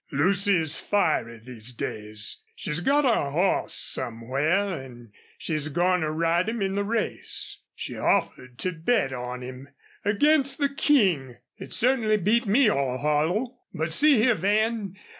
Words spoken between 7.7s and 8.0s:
She